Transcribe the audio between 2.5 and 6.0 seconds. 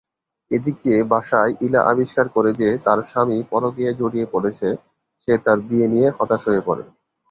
যে তার স্বামী পরকীয়ায় জড়িয়ে পড়েছে, সে তার বিয়ে